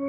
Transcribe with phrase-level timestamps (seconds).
[0.00, 0.08] Good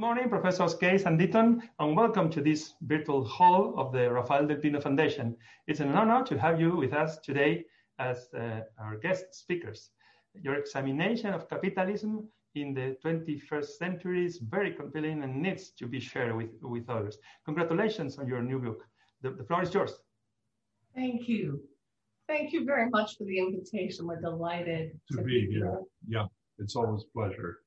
[0.00, 4.56] morning, Professors Case and Deaton, and welcome to this virtual hall of the Rafael del
[4.56, 5.36] Pino Foundation.
[5.68, 7.66] It's an honor to have you with us today
[8.00, 9.90] as uh, our guest speakers.
[10.34, 16.00] Your examination of capitalism in the 21st century is very compelling and needs to be
[16.00, 17.18] shared with, with others.
[17.44, 18.82] Congratulations on your new book.
[19.22, 19.92] The, the floor is yours.
[20.94, 21.60] Thank you.
[22.26, 24.06] Thank you very much for the invitation.
[24.06, 25.66] We're delighted to, to be, be here.
[25.66, 25.80] here.
[26.08, 26.24] Yeah,
[26.58, 27.58] it's always a pleasure.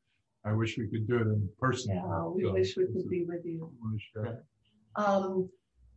[0.44, 1.96] I wish we could do it in person.
[1.96, 3.72] Yeah, we so wish we could be with you.
[4.96, 5.50] Um,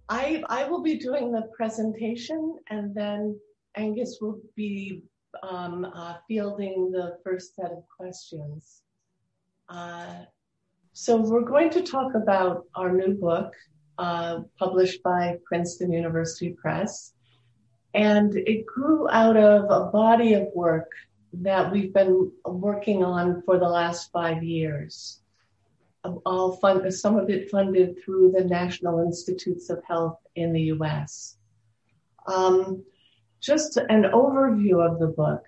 [0.09, 3.39] I I will be doing the presentation, and then
[3.77, 5.03] Angus will be
[5.43, 8.83] um, uh, fielding the first set of questions.
[9.69, 10.25] Uh,
[10.93, 13.55] so we're going to talk about our new book,
[13.99, 17.13] uh, published by Princeton University Press.
[17.95, 20.91] And it grew out of a body of work
[21.35, 25.21] that we've been working on for the last five years.
[26.27, 31.37] All fund, some of it funded through the National Institutes of Health in the US.
[32.27, 32.85] Um,
[33.43, 35.43] just an overview of the book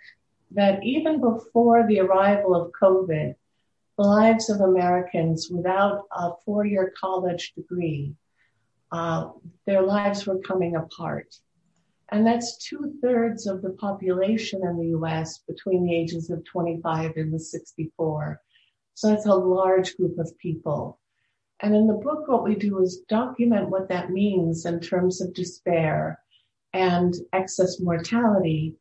[0.51, 3.35] that even before the arrival of COVID,
[3.97, 8.15] the lives of Americans without a four year college degree,
[8.91, 9.31] uh,
[9.67, 11.37] their lives were coming apart.
[12.11, 17.13] And that's two thirds of the population in the US between the ages of 25
[17.17, 18.41] and 64.
[18.95, 20.99] So that's a large group of people.
[21.61, 25.33] And in the book, what we do is document what that means in terms of
[25.33, 26.21] despair
[26.75, 28.75] and excess mortality.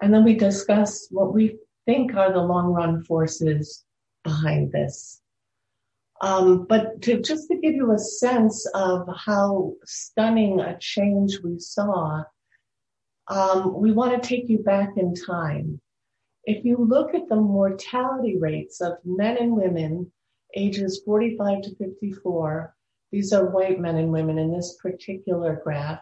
[0.00, 3.84] And then we discuss what we think are the long run forces
[4.22, 5.20] behind this.
[6.22, 11.58] Um, but to just to give you a sense of how stunning a change we
[11.58, 12.22] saw,
[13.28, 15.80] um, we want to take you back in time.
[16.44, 20.10] If you look at the mortality rates of men and women
[20.56, 22.74] ages 45 to 54,
[23.10, 26.00] these are white men and women in this particular graph,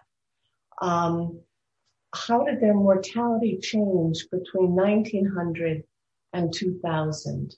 [0.82, 1.40] um,
[2.12, 5.84] how did their mortality change between 1900
[6.32, 7.56] and 2000?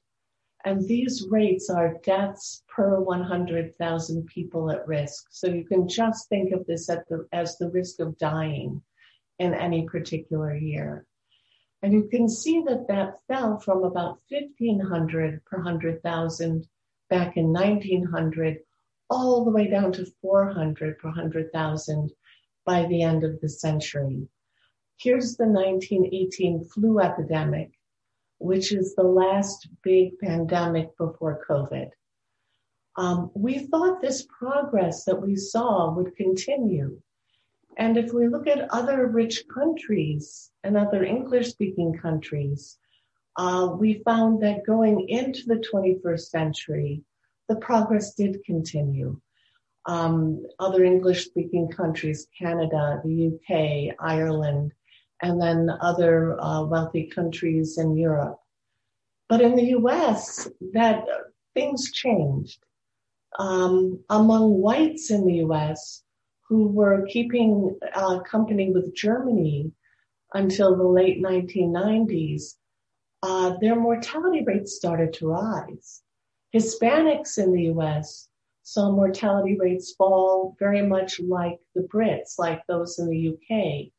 [0.66, 5.26] And these rates are deaths per 100,000 people at risk.
[5.30, 8.80] So you can just think of this the, as the risk of dying
[9.38, 11.06] in any particular year.
[11.82, 16.68] And you can see that that fell from about 1500 per 100,000
[17.10, 18.58] back in 1900
[19.10, 22.10] all the way down to 400 per 100,000
[22.64, 24.28] by the end of the century.
[24.96, 27.72] Here's the 1918 flu epidemic,
[28.38, 31.90] which is the last big pandemic before COVID.
[32.96, 37.00] Um, we thought this progress that we saw would continue.
[37.76, 42.78] And if we look at other rich countries and other English speaking countries,
[43.36, 47.02] uh, we found that going into the 21st century,
[47.48, 49.20] the progress did continue
[49.86, 54.72] um, other English speaking countries, Canada, the UK, Ireland,
[55.22, 58.38] and then other uh, wealthy countries in Europe.
[59.28, 61.04] But in the US, that
[61.54, 62.58] things changed.
[63.38, 66.02] Um, among whites in the US
[66.48, 69.72] who were keeping uh, company with Germany
[70.34, 72.54] until the late 1990s,
[73.22, 76.02] uh, their mortality rates started to rise.
[76.54, 78.28] Hispanics in the US
[78.64, 83.92] saw mortality rates fall very much like the Brits, like those in the UK.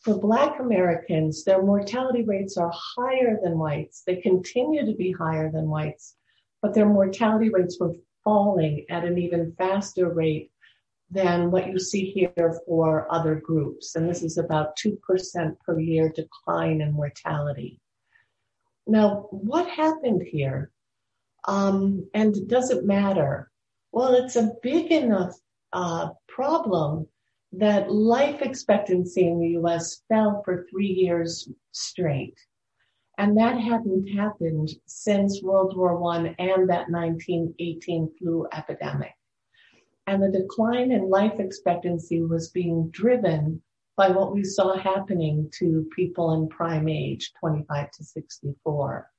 [0.00, 4.02] For Black Americans, their mortality rates are higher than whites.
[4.06, 6.16] They continue to be higher than whites,
[6.60, 10.52] but their mortality rates were falling at an even faster rate
[11.10, 13.96] than what you see here for other groups.
[13.96, 17.80] And this is about 2% per year decline in mortality.
[18.86, 20.70] Now, what happened here?
[21.48, 23.49] Um, and does it matter?
[23.92, 25.36] Well, it's a big enough
[25.72, 27.06] uh, problem
[27.52, 32.38] that life expectancy in the US fell for three years straight.
[33.18, 39.12] And that hadn't happened since World War I and that 1918 flu epidemic.
[40.06, 43.62] And the decline in life expectancy was being driven
[43.96, 49.10] by what we saw happening to people in prime age, 25 to 64.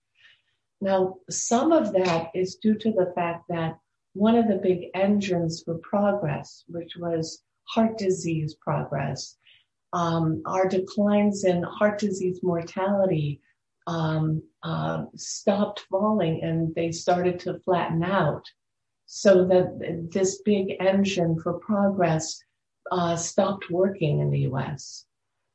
[0.82, 3.78] Now, some of that is due to the fact that
[4.14, 9.38] one of the big engines for progress, which was heart disease progress,
[9.94, 13.42] um, our declines in heart disease mortality
[13.88, 18.44] um, uh, stopped falling and they started to flatten out
[19.06, 22.42] so that this big engine for progress
[22.92, 25.06] uh, stopped working in the US.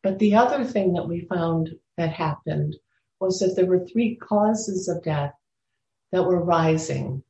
[0.02, 2.76] But the other thing that we found that happened
[3.20, 5.32] was that there were three causes of death
[6.12, 7.22] that were rising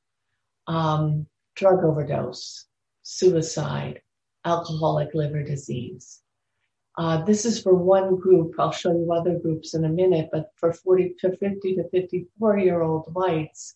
[0.67, 2.67] um, drug overdose,
[3.03, 4.01] suicide,
[4.45, 6.23] alcoholic liver disease.
[6.99, 8.55] Uh, this is for one group.
[8.59, 12.59] I'll show you other groups in a minute, but for 40 to 50 to 54
[12.59, 13.75] year old whites.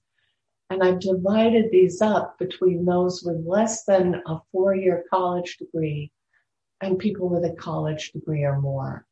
[0.70, 6.12] And I've divided these up between those with less than a four year college degree
[6.80, 9.06] and people with a college degree or more.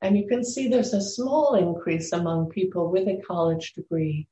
[0.00, 4.28] And you can see there's a small increase among people with a college degree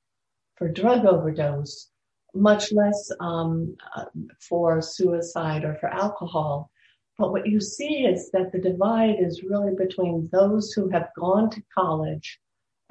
[0.57, 1.91] for drug overdose,
[2.37, 4.05] much less um, uh,
[4.41, 6.71] for suicide or for alcohol.
[7.19, 11.51] But what you see is that the divide is really between those who have gone
[11.51, 12.39] to college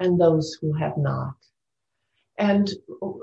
[0.00, 1.34] and those who have not.
[2.38, 2.70] And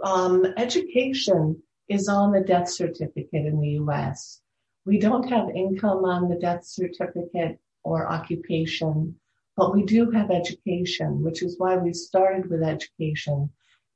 [0.04, 4.42] um, education is on the death certificate in the US.
[4.86, 9.16] We don't have income on the death certificate or occupation,
[9.56, 13.50] but we do have education, which is why we started with education.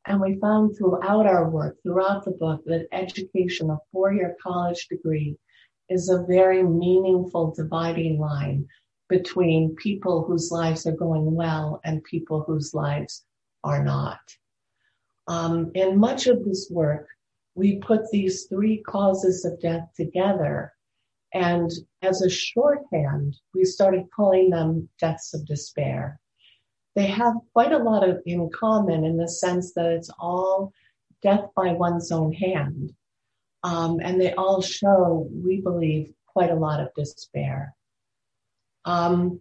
[0.08, 4.88] And we found throughout our work, throughout the book, that education, a four year college
[4.88, 5.38] degree,
[5.90, 8.66] is a very meaningful dividing line
[9.10, 13.26] between people whose lives are going well and people whose lives
[13.66, 14.20] are not.
[15.28, 17.08] Um, in much of this work,
[17.56, 20.74] we put these three causes of death together.
[21.34, 21.70] And
[22.02, 26.20] as a shorthand, we started calling them deaths of despair.
[26.98, 30.74] They have quite a lot of in common in the sense that it's all
[31.22, 32.92] death by one's own hand.
[33.62, 37.76] Um, and they all show, we believe, quite a lot of despair.
[38.86, 39.40] Um,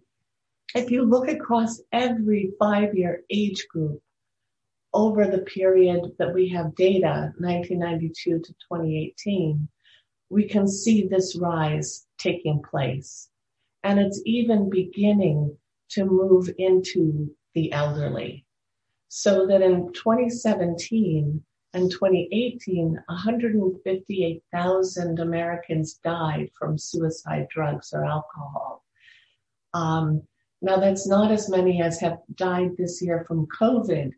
[0.75, 4.03] if you look across every five year age group
[4.93, 9.67] over the period that we have data, 1992 to 2018,
[10.29, 13.29] we can see this rise taking place.
[13.83, 15.57] And it's even beginning
[15.89, 18.45] to move into the elderly.
[19.07, 21.43] So that in 2017,
[21.73, 28.85] and 2018, 158,000 Americans died from suicide drugs or alcohol.
[29.73, 30.21] Um,
[30.61, 34.11] now, that's not as many as have died this year from COVID,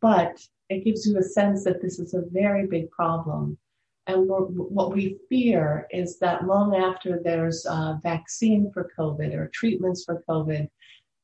[0.00, 0.38] but
[0.68, 3.56] it gives you a sense that this is a very big problem.
[4.06, 10.04] And what we fear is that long after there's a vaccine for COVID or treatments
[10.04, 10.68] for COVID,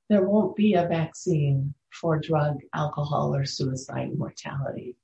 [0.08, 4.96] there won't be a vaccine for drug, alcohol, or suicide mortality.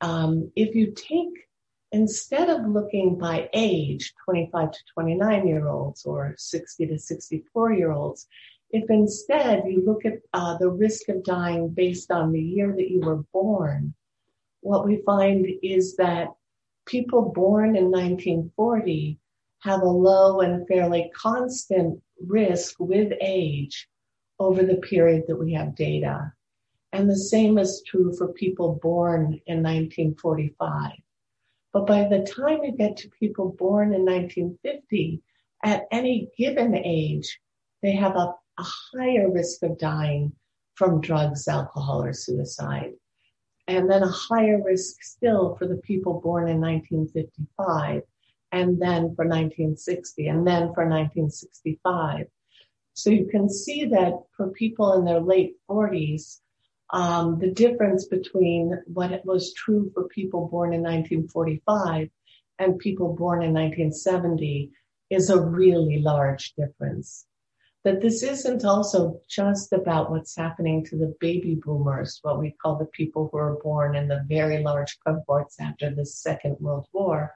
[0.00, 1.48] Um, if you take
[1.92, 7.92] instead of looking by age 25 to 29 year olds or 60 to 64 year
[7.92, 8.26] olds
[8.70, 12.90] if instead you look at uh, the risk of dying based on the year that
[12.90, 13.94] you were born
[14.60, 16.28] what we find is that
[16.86, 19.18] people born in 1940
[19.60, 23.88] have a low and fairly constant risk with age
[24.38, 26.32] over the period that we have data
[26.92, 30.92] and the same is true for people born in 1945.
[31.72, 35.22] But by the time you get to people born in 1950,
[35.64, 37.38] at any given age,
[37.82, 40.32] they have a, a higher risk of dying
[40.76, 42.92] from drugs, alcohol, or suicide.
[43.66, 48.02] And then a higher risk still for the people born in 1955,
[48.52, 52.26] and then for 1960, and then for 1965.
[52.94, 56.40] So you can see that for people in their late 40s,
[56.90, 62.08] um, the difference between what it was true for people born in 1945
[62.58, 64.72] and people born in 1970
[65.10, 67.26] is a really large difference.
[67.84, 72.76] That this isn't also just about what's happening to the baby boomers, what we call
[72.76, 77.32] the people who are born in the very large cohorts after the Second World War.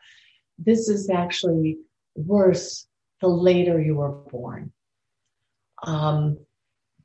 [0.58, 1.78] This is actually
[2.14, 2.86] worse
[3.20, 4.72] the later you were born.
[5.82, 6.38] Um,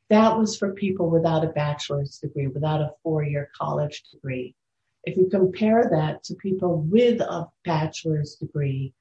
[0.10, 4.56] that was for people without a bachelor's degree, without a four year college degree.
[5.04, 8.94] If you compare that to people with a bachelor's degree,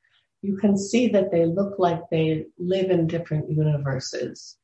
[0.42, 4.56] you can see that they look like they live in different universes.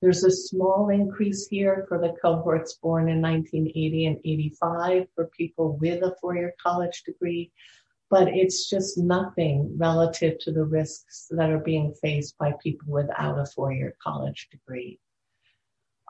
[0.00, 5.76] There's a small increase here for the cohorts born in 1980 and 85 for people
[5.76, 7.50] with a four year college degree.
[8.10, 13.38] But it's just nothing relative to the risks that are being faced by people without
[13.38, 14.98] a four-year college degree.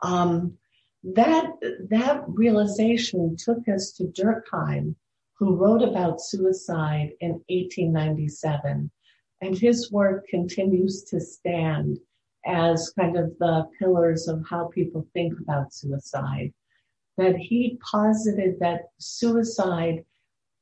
[0.01, 0.57] Um,
[1.03, 1.51] that
[1.89, 4.95] that realization took us to Durkheim,
[5.35, 8.91] who wrote about suicide in 1897,
[9.41, 11.99] and his work continues to stand
[12.45, 16.53] as kind of the pillars of how people think about suicide.
[17.17, 20.05] That he posited that suicide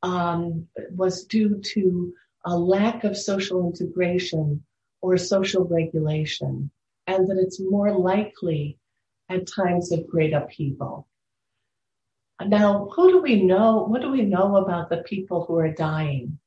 [0.03, 2.13] um, was due to
[2.45, 4.63] a lack of social integration
[5.01, 6.71] or social regulation,
[7.07, 8.77] and that it's more likely
[9.29, 11.07] at times of great upheaval.
[12.45, 13.83] Now, who do we know?
[13.83, 16.39] What do we know about the people who are dying?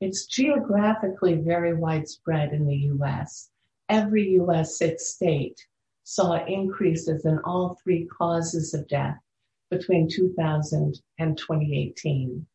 [0.00, 3.50] It's geographically very widespread in the US.
[3.88, 5.66] Every US state
[6.02, 9.18] saw increases in all three causes of death
[9.70, 12.46] between 2000 and 2018.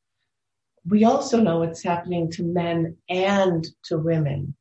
[0.87, 4.55] We also know it's happening to men and to women.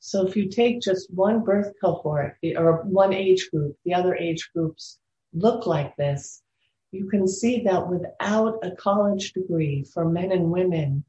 [0.00, 4.50] So if you take just one birth cohort or one age group, the other age
[4.54, 4.98] groups
[5.32, 6.42] look like this,
[6.90, 11.04] you can see that without a college degree for men and women,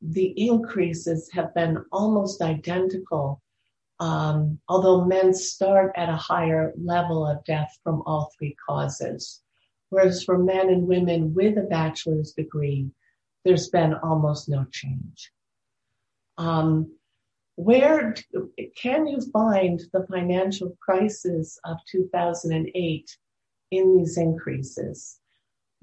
[0.00, 3.42] the increases have been almost identical.
[4.00, 9.42] Um, although men start at a higher level of death from all three causes.
[9.90, 12.90] Whereas for men and women with a bachelor's degree,
[13.46, 15.30] there's been almost no change.
[16.36, 16.92] Um,
[17.54, 18.12] where
[18.76, 23.16] can you find the financial crisis of 2008
[23.70, 25.20] in these increases?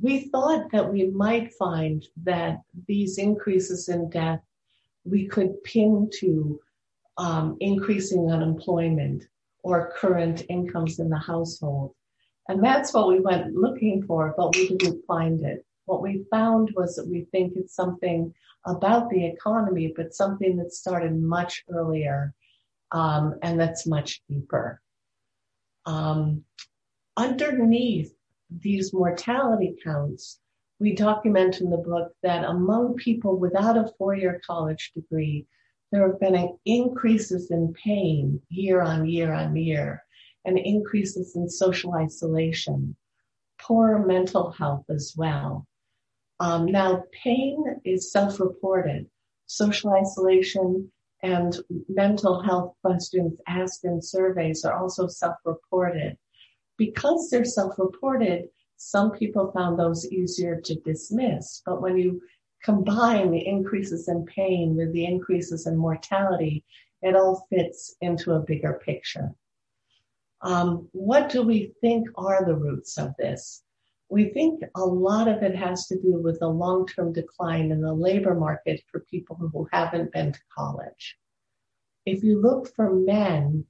[0.01, 4.41] We thought that we might find that these increases in death
[5.05, 6.60] we could pin to
[7.17, 9.24] um, increasing unemployment
[9.63, 11.93] or current incomes in the household.
[12.50, 15.65] And that's what we went looking for, but we didn't find it.
[15.85, 18.33] What we found was that we think it's something
[18.65, 22.33] about the economy, but something that started much earlier
[22.91, 24.81] um, and that's much deeper.
[25.85, 26.43] Um,
[27.17, 28.13] underneath
[28.49, 30.39] these mortality counts,
[30.79, 35.45] we document in the book that among people without a four-year college degree,
[35.91, 40.03] there have been increases in pain year on year on year
[40.45, 42.95] and increases in social isolation,
[43.61, 45.67] poor mental health as well.
[46.43, 49.07] Um, now, pain is self-reported.
[49.45, 51.57] Social isolation and
[51.88, 56.17] mental health questions asked in surveys are also self-reported.
[56.77, 61.62] Because they're self-reported, some people found those easier to dismiss.
[61.65, 62.21] But when you
[62.62, 66.65] combine the increases in pain with the increases in mortality,
[67.01, 69.33] it all fits into a bigger picture.
[70.41, 73.63] Um, what do we think are the roots of this?
[74.10, 77.93] We think a lot of it has to do with the long-term decline in the
[77.93, 81.17] labor market for people who haven't been to college.
[82.05, 83.65] If you look for men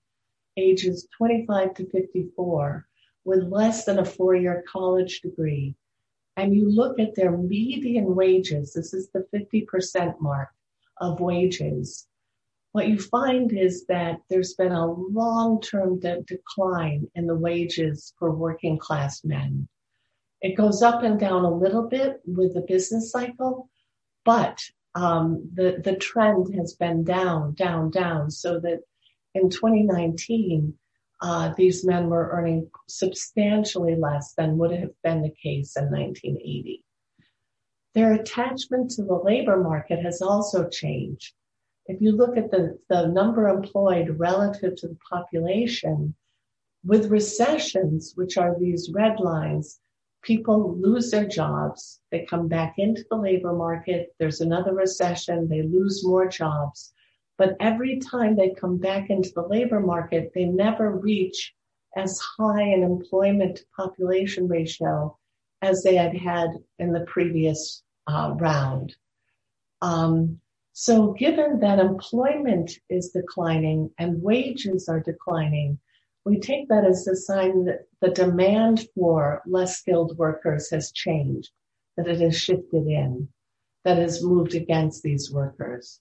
[0.57, 2.87] ages 25 to 54
[3.25, 5.75] with less than a four-year college degree,
[6.35, 10.49] and you look at their median wages, this is the 50% mark
[10.99, 12.07] of wages,
[12.73, 18.31] what you find is that there's been a long-term de- decline in the wages for
[18.31, 19.67] working class men.
[20.43, 23.69] It goes up and down a little bit with the business cycle,
[24.25, 24.59] but
[24.93, 28.29] um, the the trend has been down, down, down.
[28.29, 28.81] So that
[29.33, 30.77] in 2019,
[31.21, 36.83] uh, these men were earning substantially less than would have been the case in 1980.
[37.95, 41.33] Their attachment to the labor market has also changed.
[41.85, 46.15] If you look at the, the number employed relative to the population,
[46.83, 49.79] with recessions, which are these red lines,
[50.23, 51.99] people lose their jobs.
[52.11, 54.15] They come back into the labor market.
[54.19, 55.47] There's another recession.
[55.47, 56.93] They lose more jobs.
[57.37, 61.53] But every time they come back into the labor market, they never reach
[61.95, 65.17] as high an employment to population ratio
[65.61, 66.49] as they had had
[66.79, 68.95] in the previous uh, round.
[69.81, 70.39] Um,
[70.73, 75.79] so given that employment is declining and wages are declining,
[76.25, 81.51] we take that as a sign that the demand for less skilled workers has changed,
[81.97, 83.27] that it has shifted in,
[83.83, 85.99] that has moved against these workers.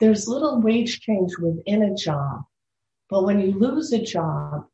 [0.00, 2.42] There's little wage change within a job,
[3.10, 4.66] but when you lose a job,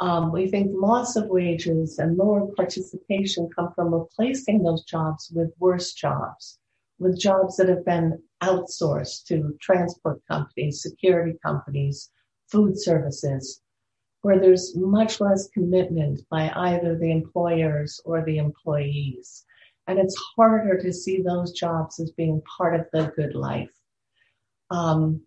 [0.00, 5.52] um, we think loss of wages and lower participation come from replacing those jobs with
[5.60, 6.58] worse jobs,
[6.98, 12.10] with jobs that have been outsourced to transport companies, security companies,
[12.50, 13.60] food services,
[14.22, 19.44] where there's much less commitment by either the employers or the employees.
[19.86, 23.70] And it's harder to see those jobs as being part of the good life.
[24.70, 25.22] Um,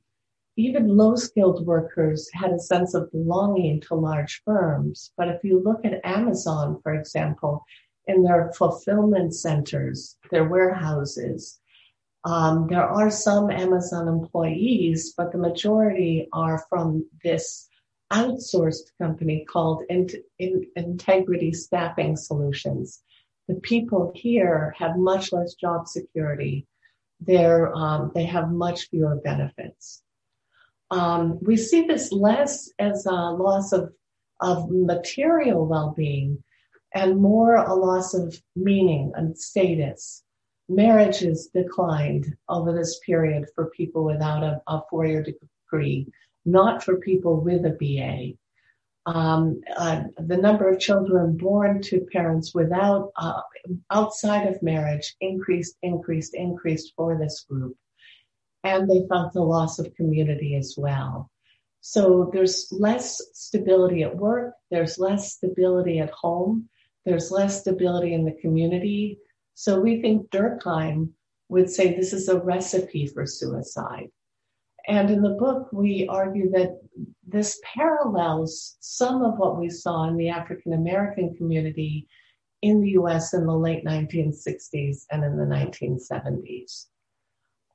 [0.58, 5.12] even low skilled workers had a sense of belonging to large firms.
[5.18, 7.66] But if you look at Amazon, for example,
[8.08, 11.60] in their fulfillment centers, their warehouses,
[12.24, 17.68] um, there are some Amazon employees, but the majority are from this
[18.12, 20.10] outsourced company called In-
[20.40, 23.02] In- Integrity Staffing Solutions.
[23.48, 26.68] The people here have much less job security.
[27.20, 30.02] They're, um, they have much fewer benefits.
[30.92, 33.92] Um, we see this less as a loss of,
[34.42, 36.44] of material well-being
[36.94, 40.24] and more a loss of meaning and status.
[40.70, 46.08] Marriages declined over this period for people without a, a four-year degree,
[46.46, 48.38] not for people with a BA.
[49.08, 53.42] Um, uh, the number of children born to parents without uh,
[53.92, 57.78] outside of marriage increased, increased, increased for this group
[58.66, 61.30] and they felt the loss of community as well.
[61.82, 66.68] So there's less stability at work, there's less stability at home,
[67.06, 69.20] there's less stability in the community.
[69.54, 71.10] So we think Durkheim
[71.48, 74.10] would say this is a recipe for suicide.
[74.88, 76.80] And in the book, we argue that
[77.28, 82.08] this parallels some of what we saw in the African American community
[82.62, 86.88] in the US in the late 1960s and in the 1970s.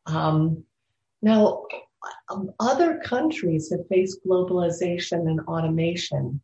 [0.06, 0.64] Um,
[1.22, 1.66] now,
[2.58, 6.40] other countries have faced globalization and automation,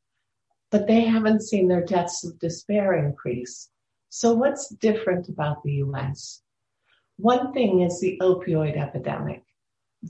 [0.71, 3.71] but they haven't seen their deaths of despair increase.
[4.11, 6.43] So, what's different about the US?
[7.17, 9.43] One thing is the opioid epidemic,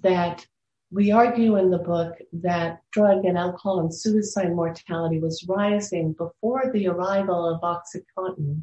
[0.02, 0.46] that
[0.90, 6.70] we argue in the book that drug and alcohol and suicide mortality was rising before
[6.72, 8.62] the arrival of Oxycontin,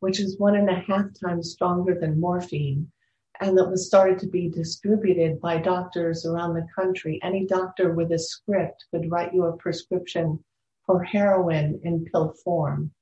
[0.00, 2.90] which is one and a half times stronger than morphine
[3.42, 7.18] and that was started to be distributed by doctors around the country.
[7.22, 10.42] Any doctor with a script could write you a prescription
[10.86, 12.92] for heroin in pill form.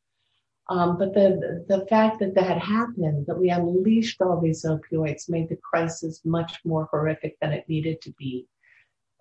[0.70, 5.48] Um, but the the fact that that happened, that we unleashed all these opioids, made
[5.48, 8.46] the crisis much more horrific than it needed to be.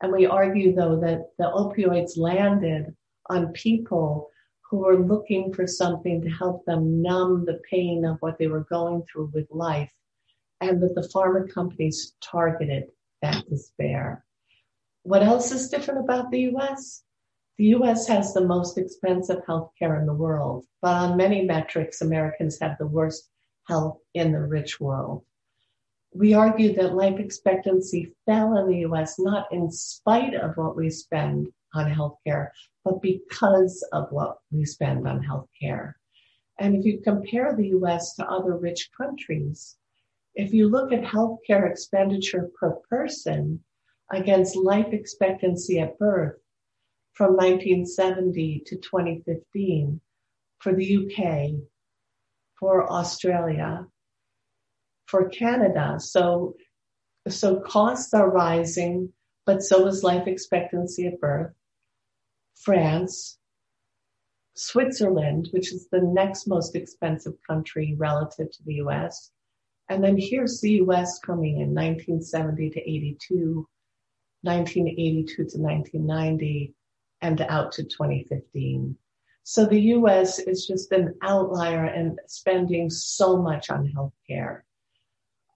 [0.01, 2.95] And we argue, though, that the opioids landed
[3.31, 4.29] on people
[4.69, 8.67] who were looking for something to help them numb the pain of what they were
[8.69, 9.91] going through with life
[10.62, 12.83] and that the pharma companies targeted
[13.23, 14.23] that despair.
[15.03, 17.03] What else is different about the US?
[17.59, 22.57] The US has the most expensive healthcare in the world, but on many metrics, Americans
[22.61, 23.29] have the worst
[23.67, 25.25] health in the rich world.
[26.13, 30.89] We argue that life expectancy fell in the US not in spite of what we
[30.89, 32.51] spend on healthcare,
[32.85, 35.95] but because of what we spend on healthcare.
[36.59, 39.75] And if you compare the US to other rich countries,
[40.33, 43.61] if you look at healthcare expenditure per person
[44.09, 46.39] against life expectancy at birth
[47.19, 49.99] from 1970 to 2015
[50.60, 51.51] for the UK,
[52.58, 53.86] for Australia,
[55.05, 55.97] for Canada.
[55.99, 56.55] So,
[57.27, 59.12] so costs are rising,
[59.45, 61.51] but so is life expectancy at birth.
[62.55, 63.38] France,
[64.55, 69.29] Switzerland, which is the next most expensive country relative to the US,
[69.89, 73.67] and then here's the US coming in 1970 to 82,
[74.43, 76.75] 1982 to 1990,
[77.21, 78.95] and out to 2015.
[79.43, 84.62] So the US is just an outlier in spending so much on healthcare.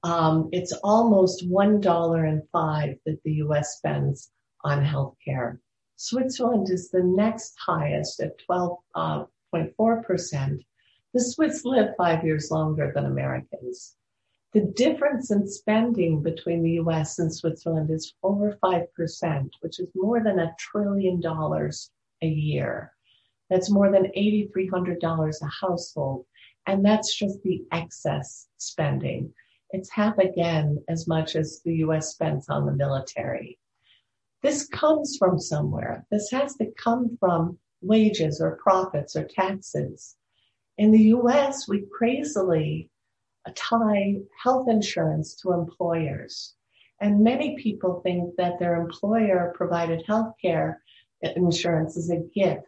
[0.04, 4.32] Um, it's almost $1.05 that the US spends
[4.64, 5.60] on healthcare.
[5.96, 8.84] Switzerland is the next highest at 12.4%.
[8.96, 10.58] Uh,
[11.14, 13.96] the Swiss live five years longer than Americans.
[14.54, 20.22] The difference in spending between the US and Switzerland is over 5%, which is more
[20.24, 21.90] than a trillion dollars
[22.22, 22.94] a year.
[23.50, 26.28] That's more than $8,300 a household.
[26.68, 29.34] And that's just the excess spending.
[29.72, 33.58] It's half again as much as the US spends on the military.
[34.44, 36.06] This comes from somewhere.
[36.12, 40.16] This has to come from wages or profits or taxes.
[40.78, 42.92] In the US, we crazily
[43.52, 46.54] tie health insurance to employers.
[47.02, 50.82] And many people think that their employer provided health care
[51.22, 52.68] insurance is a gift.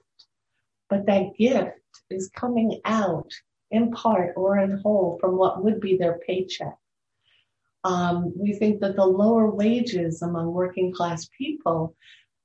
[0.89, 3.31] But that gift is coming out
[3.71, 6.77] in part or in whole from what would be their paycheck.
[7.83, 11.95] Um, we think that the lower wages among working class people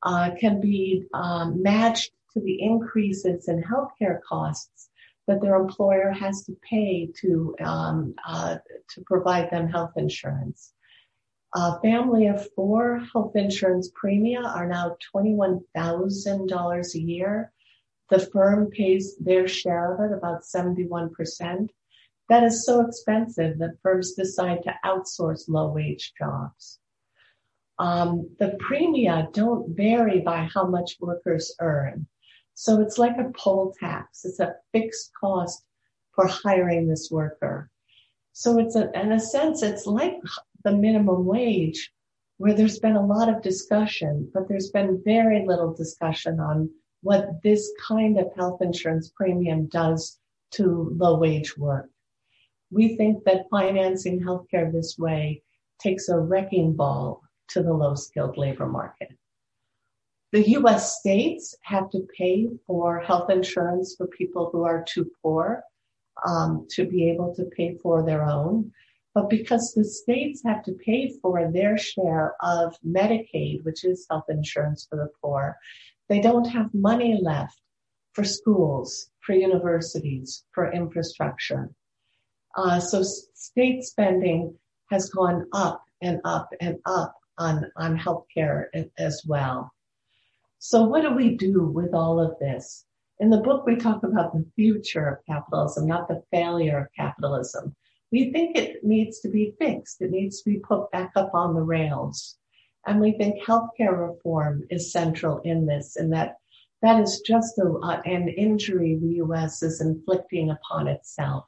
[0.02, 4.89] uh, can be um, matched to the increases in healthcare costs
[5.30, 8.56] that their employer has to pay to um, uh,
[8.88, 10.72] to provide them health insurance.
[11.54, 17.52] A family of four health insurance premia are now $21,000 a year.
[18.08, 21.68] The firm pays their share of it, about 71%.
[22.28, 26.80] That is so expensive that firms decide to outsource low wage jobs.
[27.78, 32.08] Um, the premia don't vary by how much workers earn.
[32.60, 34.26] So it's like a poll tax.
[34.26, 35.64] It's a fixed cost
[36.12, 37.70] for hiring this worker.
[38.34, 40.18] So it's a, in a sense, it's like
[40.62, 41.90] the minimum wage
[42.36, 46.68] where there's been a lot of discussion, but there's been very little discussion on
[47.00, 50.18] what this kind of health insurance premium does
[50.50, 51.88] to low wage work.
[52.70, 55.42] We think that financing healthcare this way
[55.78, 59.16] takes a wrecking ball to the low skilled labor market.
[60.32, 65.64] The US states have to pay for health insurance for people who are too poor
[66.24, 68.72] um, to be able to pay for their own.
[69.12, 74.26] But because the states have to pay for their share of Medicaid, which is health
[74.28, 75.58] insurance for the poor,
[76.08, 77.60] they don't have money left
[78.12, 81.70] for schools, for universities, for infrastructure.
[82.56, 84.56] Uh, so state spending
[84.90, 88.66] has gone up and up and up on, on healthcare
[88.96, 89.72] as well.
[90.62, 92.84] So what do we do with all of this?
[93.18, 97.74] In the book, we talk about the future of capitalism, not the failure of capitalism.
[98.12, 100.02] We think it needs to be fixed.
[100.02, 102.36] It needs to be put back up on the rails.
[102.86, 106.36] And we think healthcare reform is central in this, and that
[106.82, 109.62] that is just a, uh, an injury the U.S.
[109.62, 111.46] is inflicting upon itself.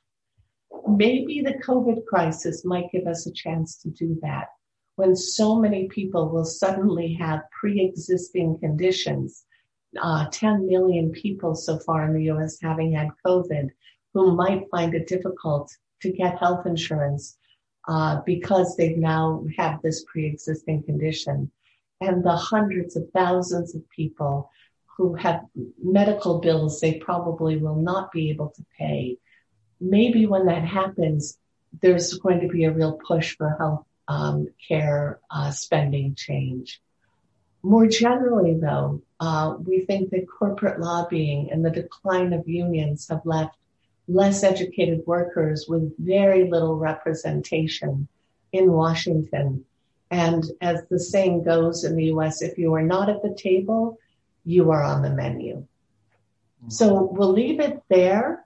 [0.89, 4.49] Maybe the COVID crisis might give us a chance to do that
[4.97, 9.45] when so many people will suddenly have pre-existing conditions.
[10.01, 13.71] Uh, 10 million people so far in the US having had COVID
[14.15, 17.39] who might find it difficult to get health insurance
[17.89, 21.51] uh, because they now have this pre-existing condition.
[22.01, 24.51] And the hundreds of thousands of people
[24.97, 25.45] who have
[25.83, 29.17] medical bills they probably will not be able to pay.
[29.81, 31.39] Maybe when that happens,
[31.81, 36.81] there's going to be a real push for health um, care uh, spending change.
[37.63, 43.25] More generally, though, uh, we think that corporate lobbying and the decline of unions have
[43.25, 43.57] left
[44.09, 48.09] less educated workers with very little representation
[48.53, 49.65] in Washington.
[50.11, 53.99] And as the saying goes in the US, if you are not at the table,
[54.45, 55.67] you are on the menu.
[56.69, 58.45] So we'll leave it there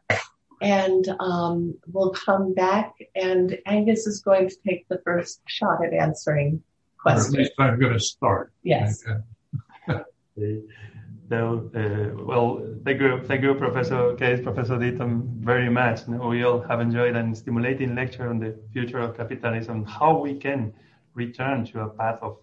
[0.60, 2.94] and um, we'll come back.
[3.14, 6.62] And Angus is going to take the first shot at answering
[6.98, 7.34] questions.
[7.34, 8.52] Or at least I'm going to start.
[8.62, 9.04] Yes.
[11.28, 16.06] So, uh, well, thank you, thank you, Professor Case, Professor Deaton, very much.
[16.06, 20.74] We all have enjoyed an stimulating lecture on the future of capitalism, how we can
[21.14, 22.36] return to a path of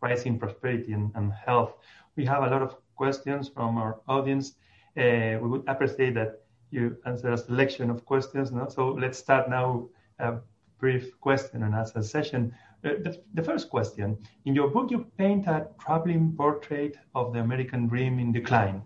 [0.00, 1.74] rising prosperity and, and health.
[2.16, 4.54] We have a lot of questions from our audience.
[4.96, 6.43] Uh, we would appreciate that
[6.74, 8.52] you answer a selection of questions.
[8.52, 8.68] No?
[8.68, 10.34] So let's start now a
[10.78, 12.52] brief question and answer session.
[12.84, 17.38] Uh, the, the, first question In your book, you paint a troubling portrait of the
[17.40, 18.82] American dream in decline.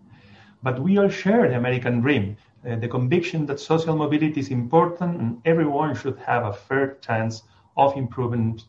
[0.62, 2.37] But we all share the American dream,
[2.68, 7.42] uh, the conviction that social mobility is important and everyone should have a fair chance
[7.77, 8.61] of improving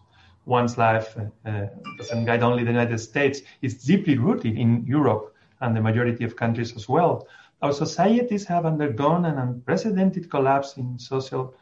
[0.46, 1.16] one's life.
[1.18, 5.82] Uh, uh doesn't guide only the United States, it's deeply rooted in Europe and the
[5.82, 7.28] majority of countries as well.
[7.62, 11.54] Our societies have undergone an unprecedented collapse in social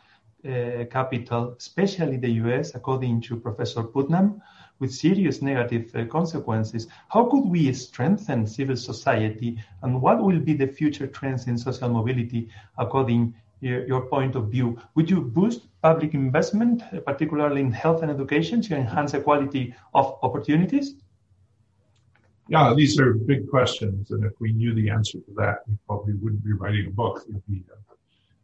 [0.46, 4.40] uh, capital, especially the US, according to Professor Putnam,
[4.78, 6.88] with serious negative uh, consequences.
[7.10, 11.90] How could we strengthen civil society, and what will be the future trends in social
[11.90, 14.78] mobility according your, your point of view?
[14.94, 20.94] Would you boost public investment, particularly in health and education, to enhance equality of opportunities?
[22.50, 26.14] Yeah, these are big questions, and if we knew the answer to that, we probably
[26.14, 27.26] wouldn't be writing a book.
[27.28, 27.94] We'd be, uh,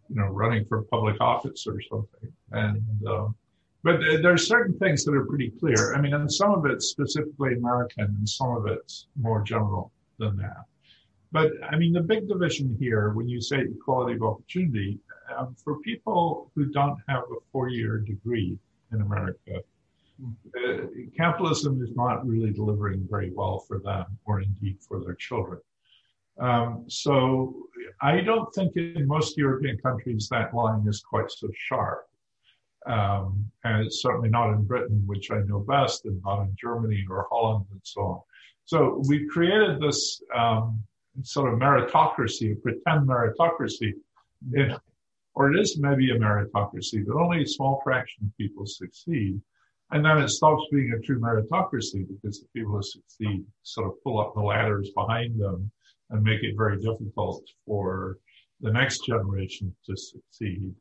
[0.10, 2.32] you know, running for public office or something.
[2.52, 3.36] And um,
[3.84, 5.94] but there are certain things that are pretty clear.
[5.96, 10.38] I mean, and some of it's specifically American, and some of it's more general than
[10.38, 10.66] that.
[11.32, 15.00] But I mean, the big division here, when you say equality of opportunity,
[15.36, 18.58] um, for people who don't have a four-year degree
[18.92, 19.62] in America,
[20.22, 20.86] uh,
[21.18, 25.60] capitalism is not really delivering very well for them or indeed for their children.
[26.40, 27.68] Um, so
[28.02, 32.08] I don't think in most European countries that line is quite so sharp.
[32.86, 37.06] Um, and it's certainly not in Britain, which I know best, and not in Germany
[37.10, 38.22] or Holland and so on.
[38.66, 40.84] So we've created this um,
[41.22, 43.94] sort of meritocracy, pretend meritocracy,
[44.52, 44.78] it,
[45.36, 49.40] or it is maybe a meritocracy, but only a small fraction of people succeed.
[49.94, 53.94] And then it stops being a true meritocracy because the people who succeed sort of
[54.04, 55.70] pull up the ladders behind them
[56.10, 58.18] and make it very difficult for
[58.62, 60.74] the next generation to succeed.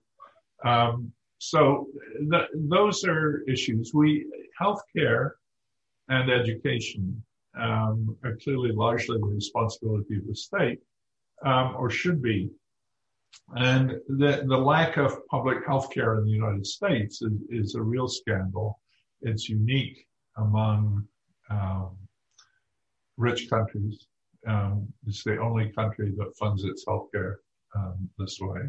[0.65, 1.89] Um, so
[2.31, 3.91] th- those are issues.
[3.93, 4.27] We
[4.59, 5.33] healthcare
[6.09, 7.23] and education
[7.61, 10.79] um, are clearly largely the responsibility of the state,
[11.45, 12.49] um, or should be.
[13.57, 17.83] And the, the lack of public health care in the United States is, is a
[17.83, 18.79] real scandal.
[19.23, 20.07] It's unique
[20.37, 21.07] among
[21.51, 21.97] um,
[23.17, 24.07] rich countries.
[24.47, 27.37] Um, it's the only country that funds its healthcare
[27.77, 28.61] um, this way.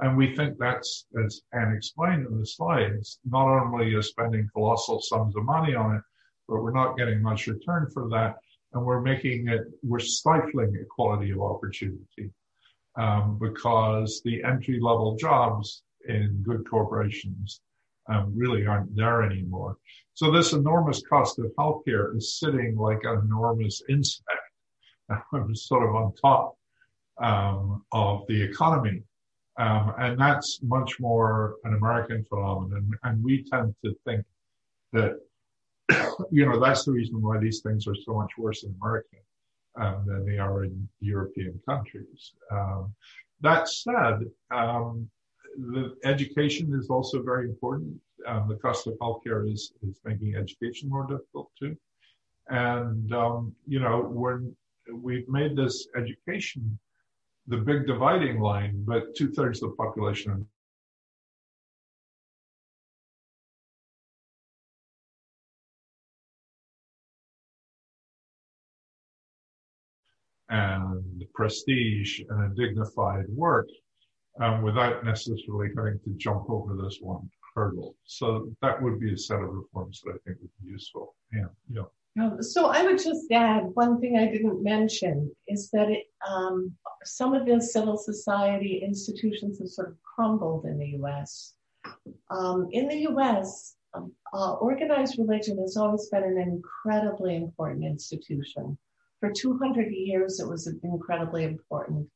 [0.00, 5.00] And we think that's, as Anne explained in the slides, not only are spending colossal
[5.00, 6.02] sums of money on it,
[6.46, 8.36] but we're not getting much return for that.
[8.72, 12.30] And we're making it, we're stifling equality of opportunity
[12.96, 17.60] um, because the entry level jobs in good corporations
[18.08, 19.76] um, really aren't there anymore.
[20.14, 24.24] So this enormous cost of healthcare is sitting like an enormous insect
[25.54, 26.56] sort of on top
[27.18, 29.02] um, of the economy.
[29.58, 32.90] Um, and that's much more an American phenomenon.
[33.02, 34.24] And we tend to think
[34.92, 35.18] that
[36.30, 39.16] you know, that's the reason why these things are so much worse in America
[39.80, 42.32] um, than they are in European countries.
[42.50, 42.94] Um,
[43.40, 45.08] that said, um,
[45.58, 48.00] the education is also very important.
[48.26, 51.76] Um, the cost of healthcare is is making education more difficult too.
[52.48, 54.56] And um, you know, when
[54.92, 56.78] we've made this education
[57.48, 60.46] the big dividing line, but two thirds of the population
[70.50, 73.68] and prestige and a dignified work
[74.40, 77.96] um, without necessarily having to jump over this one hurdle.
[78.04, 81.14] So that would be a set of reforms that I think would be useful.
[81.32, 81.82] Yeah, yeah.
[82.20, 86.72] Um, so I would just add one thing I didn't mention is that it, um,
[87.04, 91.54] some of the civil society institutions have sort of crumbled in the U.S.
[92.30, 98.76] Um, in the U.S., um, uh, organized religion has always been an incredibly important institution.
[99.20, 102.08] For 200 years, it was incredibly important.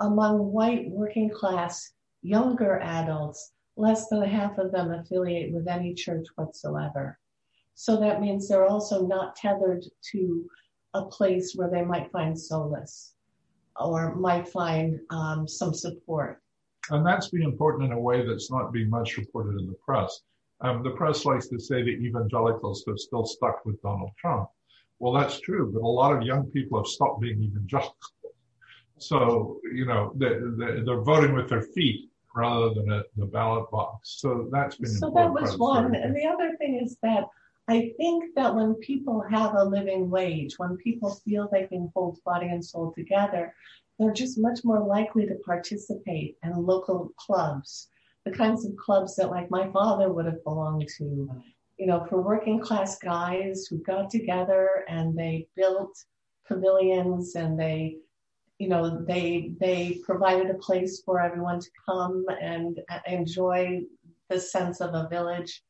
[0.00, 6.26] Among white working class younger adults, less than half of them affiliate with any church
[6.36, 7.18] whatsoever.
[7.74, 10.50] So that means they're also not tethered to
[10.94, 13.14] a place where they might find solace
[13.78, 16.42] or might find um, some support.
[16.90, 20.22] And that's been important in a way that's not being much reported in the press.
[20.60, 24.48] Um, the press likes to say that evangelicals have still stuck with Donald Trump.
[24.98, 27.94] Well, that's true, but a lot of young people have stopped being evangelical.
[28.98, 30.40] So, you know, they're,
[30.84, 34.16] they're voting with their feet rather than at the ballot box.
[34.20, 35.94] So that's been So that was one.
[35.94, 37.24] And the other thing is that
[37.68, 42.18] I think that when people have a living wage, when people feel they can hold
[42.24, 43.54] body and soul together,
[43.98, 47.88] they're just much more likely to participate in local clubs,
[48.24, 51.28] the kinds of clubs that like my father would have belonged to,
[51.76, 55.92] you know, for working class guys who got together and they built
[56.46, 57.96] pavilions and they,
[58.58, 63.82] you know, they they provided a place for everyone to come and enjoy
[64.28, 65.62] the sense of a village.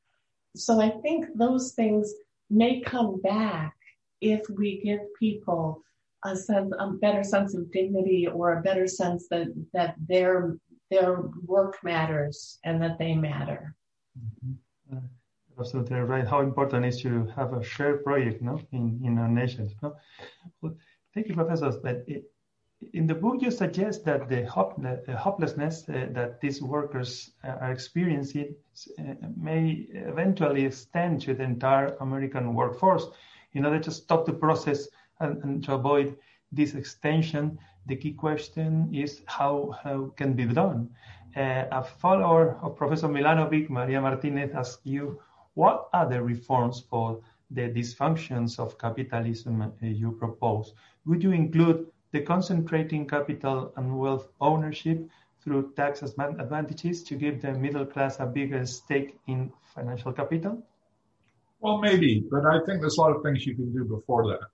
[0.57, 2.13] So I think those things
[2.51, 3.75] may come back
[4.21, 5.83] if we give people
[6.25, 10.57] a sense, a better sense of dignity or a better sense that that their
[10.91, 13.75] their work matters and that they matter.
[14.19, 14.97] Mm-hmm.
[14.97, 15.01] Uh,
[15.61, 16.27] absolutely right.
[16.27, 19.75] How important is to have a shared project, no, in in our nations.
[19.83, 19.95] No?
[20.63, 20.75] Well,
[21.13, 21.77] thank you, professors.
[21.77, 22.25] But it,
[22.93, 28.55] in the book, you suggest that the, hopelessness uh, that these workers uh, are experiencing
[28.99, 33.07] uh, may eventually extend to the entire American workforce.
[33.55, 34.89] In order to stop the process
[35.21, 36.17] and, and to avoid
[36.53, 40.89] this extension, the key question is how, how can be done.
[41.37, 45.21] Uh, a follower of Professor Milanovic, Maria Martinez, asks you
[45.55, 50.75] what are the reforms for the dysfunctions of capitalism uh, you propose?
[51.07, 55.09] Would you include the concentrating capital and wealth ownership
[55.43, 60.63] through tax advantages to give the middle class a bigger stake in financial capital?
[61.61, 64.49] Well, maybe, but I think there's a lot of things you can do before that.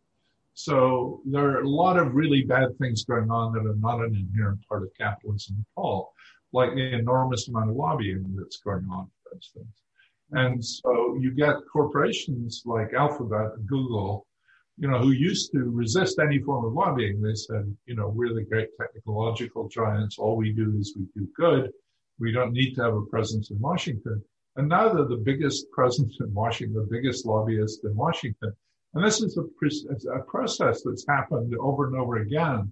[0.54, 4.14] So there are a lot of really bad things going on that are not an
[4.14, 6.14] inherent part of capitalism at all,
[6.52, 9.82] like the enormous amount of lobbying that's going on, for instance.
[10.30, 14.26] And so you get corporations like Alphabet, Google,
[14.76, 17.22] you know, who used to resist any form of lobbying.
[17.22, 20.18] They said, you know, we're the great technological giants.
[20.18, 21.70] All we do is we do good.
[22.18, 24.22] We don't need to have a presence in Washington.
[24.56, 28.52] And now they're the biggest presence in Washington, the biggest lobbyist in Washington.
[28.94, 32.70] And this is a, a process that's happened over and over again.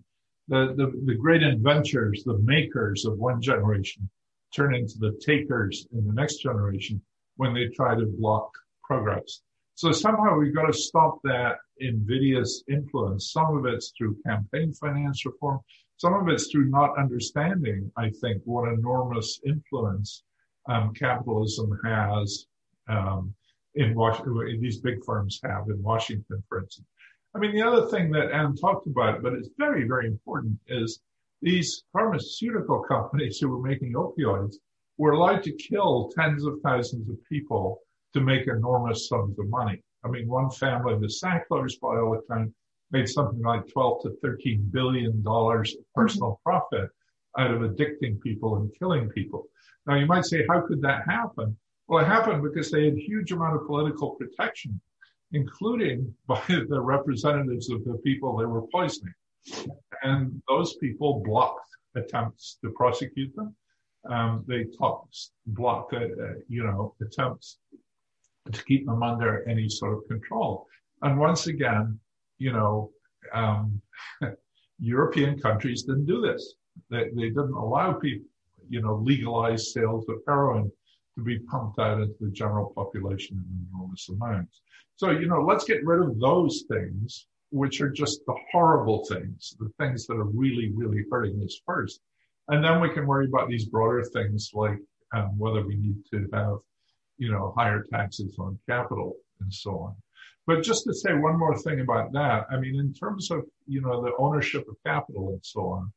[0.49, 4.09] The, the, the great inventors, the makers of one generation
[4.55, 7.01] turn into the takers in the next generation
[7.37, 8.51] when they try to block
[8.85, 9.41] progress.
[9.83, 13.33] So somehow we've got to stop that invidious influence.
[13.33, 15.59] Some of it's through campaign finance reform.
[15.97, 20.23] Some of it's through not understanding, I think, what enormous influence
[20.69, 22.47] um, capitalism has
[22.89, 23.35] um,
[23.75, 26.87] in Washington, these big firms have in Washington, for instance.
[27.35, 31.01] I mean, the other thing that Anne talked about, but it's very, very important, is
[31.41, 34.55] these pharmaceutical companies who were making opioids
[34.97, 37.82] were allowed to kill tens of thousands of people
[38.15, 39.83] to make enormous sums of money.
[40.05, 42.53] I mean, one family, the Sacklers, by all account,
[42.91, 46.91] made something like 12 to 13 billion dollars of personal profit
[47.39, 49.47] out of addicting people and killing people.
[49.87, 51.57] Now you might say, how could that happen?
[51.89, 54.81] Well, it happened because they had huge amount of political protection,
[55.33, 59.15] including by the representatives of the people they were poisoning.
[60.03, 63.55] And those people blocked attempts to prosecute them.
[64.09, 66.01] Um, they talked, blocked, uh,
[66.49, 67.59] you know, attempts
[68.51, 70.67] to keep them under any sort of control.
[71.03, 71.99] And once again,
[72.39, 72.91] you know,
[73.33, 73.81] um,
[74.79, 76.55] European countries didn't do this.
[76.91, 78.27] They, they didn't allow people,
[78.69, 80.71] you know, legalized sales of heroin
[81.17, 84.63] to be pumped out into the general population in enormous amounts.
[84.97, 89.55] So, you know, let's get rid of those things, which are just the horrible things,
[89.59, 92.01] the things that are really, really hurting us first.
[92.49, 94.79] And then we can worry about these broader things like
[95.15, 96.57] um, whether we need to have
[97.23, 99.95] you know, higher taxes on capital and so on.
[100.45, 103.81] But just to say one more thing about that, I mean, in terms of, you
[103.81, 105.93] know, the ownership of capital and so on,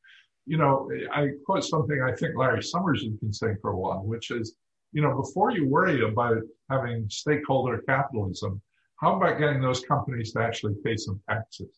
[0.46, 4.04] you know, I quote something I think Larry Summers has been saying for a while,
[4.04, 4.56] which is,
[4.92, 8.62] you know, before you worry about having stakeholder capitalism,
[9.02, 11.74] how about getting those companies to actually pay some taxes?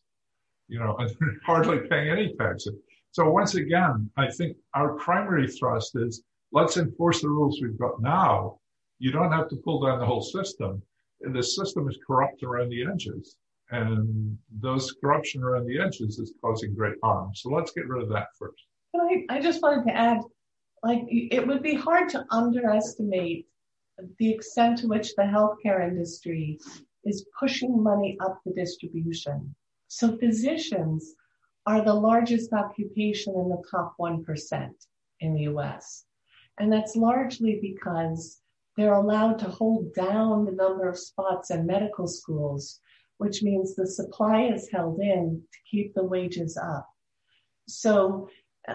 [0.67, 1.09] You know, and
[1.45, 2.75] hardly paying any taxes.
[3.11, 8.01] So once again, I think our primary thrust is let's enforce the rules we've got
[8.01, 8.59] now
[8.99, 10.81] you don't have to pull down the whole system.
[11.21, 13.37] The system is corrupt around the edges.
[13.69, 17.31] And those corruption around the edges is causing great harm.
[17.35, 18.63] So let's get rid of that first.
[18.95, 20.19] I, I just wanted to add,
[20.83, 23.45] like, it would be hard to underestimate
[24.19, 26.59] the extent to which the healthcare industry
[27.03, 29.53] is pushing money up the distribution.
[29.87, 31.13] So physicians
[31.65, 34.69] are the largest occupation in the top 1%
[35.19, 36.05] in the US.
[36.59, 38.41] And that's largely because
[38.77, 42.79] they're allowed to hold down the number of spots in medical schools,
[43.17, 46.87] which means the supply is held in to keep the wages up.
[47.67, 48.29] So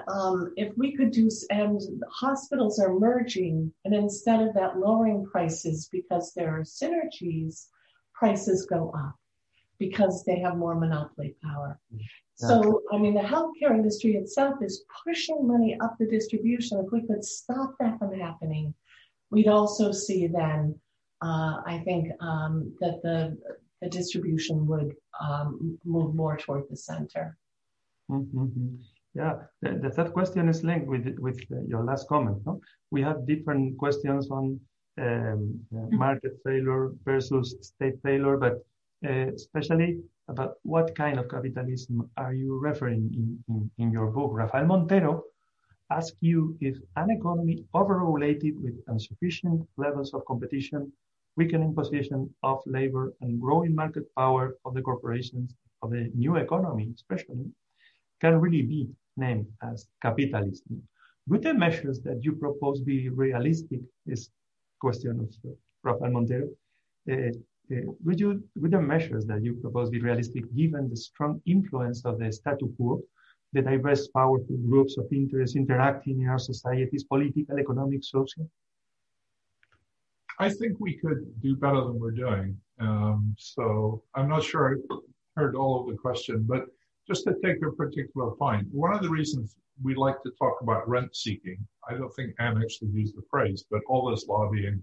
[0.08, 5.88] um, if we could do, and hospitals are merging, and instead of that lowering prices
[5.92, 7.66] because there are synergies,
[8.12, 9.14] prices go up
[9.78, 11.78] because they have more monopoly power.
[12.34, 16.82] So, I mean, the healthcare industry itself is pushing money up the distribution.
[16.84, 18.74] If we could stop that from happening,
[19.32, 20.78] We'd also see then,
[21.22, 23.38] uh, I think, um, that the,
[23.80, 24.94] the distribution would
[25.26, 27.38] um, move more toward the center.
[28.10, 28.76] Mm-hmm.
[29.14, 32.38] Yeah, the, the, third question is linked with with your last comment.
[32.46, 32.60] No?
[32.90, 34.60] We have different questions on
[34.98, 35.96] um, mm-hmm.
[35.96, 38.64] market failure versus state failure, but
[39.06, 44.30] uh, especially about what kind of capitalism are you referring in, in, in your book?
[44.32, 45.24] Rafael Montero
[45.90, 50.92] ask you if an economy overregulated with insufficient levels of competition,
[51.36, 56.90] weakening position of labor, and growing market power of the corporations of the new economy,
[56.94, 57.50] especially,
[58.20, 60.82] can really be named as capitalism.
[61.28, 63.80] Would the measures that you propose be realistic?
[64.06, 64.30] Is
[64.82, 65.30] question of
[65.84, 66.48] Rafael Montero.
[67.10, 67.30] Uh,
[67.72, 71.98] uh, would you would the measures that you propose be realistic given the strong influence
[72.04, 73.00] of the status quo
[73.52, 78.48] the diverse powerful groups of interest interacting in our societies, political, economic, social?
[80.38, 82.56] I think we could do better than we're doing.
[82.80, 84.96] Um, so I'm not sure I
[85.36, 86.66] heard all of the question, but
[87.06, 90.88] just to take a particular point, one of the reasons we like to talk about
[90.88, 94.82] rent seeking, I don't think Anne actually used the phrase, but all this lobbying,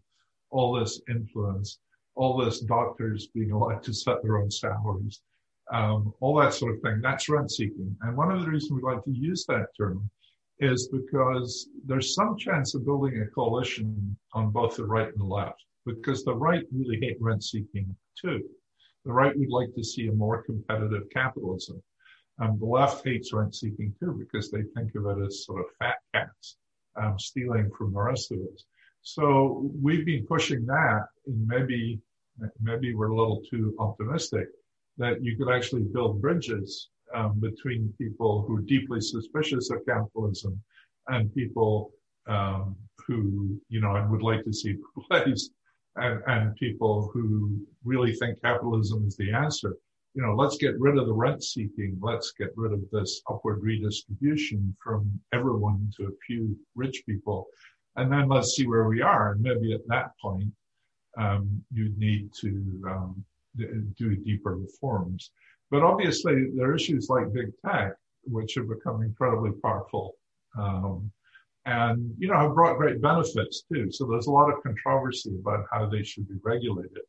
[0.50, 1.80] all this influence,
[2.16, 5.22] all this doctors being allowed to set their own salaries,
[5.72, 7.00] um, all that sort of thing.
[7.02, 7.96] That's rent seeking.
[8.02, 10.10] And one of the reasons we like to use that term
[10.60, 15.26] is because there's some chance of building a coalition on both the right and the
[15.26, 18.44] left, because the right really hate rent seeking too.
[19.06, 21.82] The right would like to see a more competitive capitalism.
[22.42, 25.68] Um, the left hates rent seeking too because they think of it as sort of
[25.78, 26.58] fat cats
[27.02, 28.66] um, stealing from the rest of us.
[29.02, 32.02] So we've been pushing that, and maybe
[32.62, 34.48] maybe we're a little too optimistic
[35.00, 40.62] that you could actually build bridges um, between people who are deeply suspicious of capitalism
[41.08, 41.92] and people
[42.28, 42.76] um,
[43.08, 45.52] who you know and would like to see replaced,
[45.96, 49.76] and, and people who really think capitalism is the answer.
[50.14, 51.98] You know, let's get rid of the rent seeking.
[52.02, 57.48] Let's get rid of this upward redistribution from everyone to a few rich people
[58.00, 59.34] and then let's see where we are.
[59.34, 60.52] And maybe at that point,
[61.18, 63.26] um, you need to um,
[63.58, 65.32] do deeper reforms.
[65.72, 67.94] But obviously, there are issues like big tech,
[68.24, 70.16] which have become incredibly powerful,
[70.58, 71.12] um,
[71.66, 73.92] and you know have brought great benefits too.
[73.92, 77.04] So there's a lot of controversy about how they should be regulated,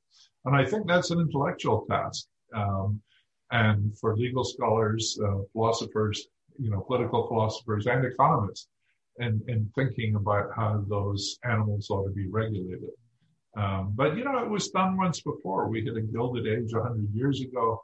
[0.45, 2.27] and I think that's an intellectual task.
[2.55, 3.01] Um,
[3.53, 6.29] and for legal scholars, uh, philosophers,
[6.59, 8.69] you know, political philosophers, and economists
[9.19, 12.91] and, and thinking about how those animals ought to be regulated.
[13.57, 15.69] Um, but you know, it was done once before.
[15.69, 17.83] We hit a gilded age 100 years ago,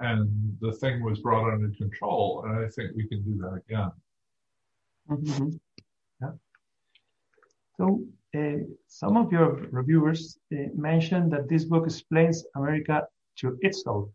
[0.00, 0.28] and
[0.60, 2.44] the thing was brought under control.
[2.46, 3.90] And I think we can do that again.
[5.10, 5.48] Mm-hmm.
[6.22, 6.30] Yeah.
[7.76, 8.04] So,
[8.36, 13.06] uh, some of your reviewers uh, mentioned that this book explains America
[13.38, 14.10] to itself.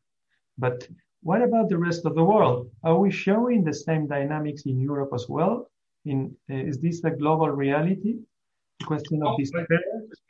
[0.57, 0.87] But
[1.21, 2.69] what about the rest of the world?
[2.83, 5.67] Are we showing the same dynamics in Europe as well?
[6.05, 8.17] in uh, is this a global reality?
[8.83, 9.51] Question of this.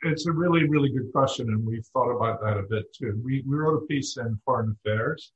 [0.02, 3.20] It's a really, really good question, and we've thought about that a bit too.
[3.24, 5.32] We, we wrote a piece in Foreign Affairs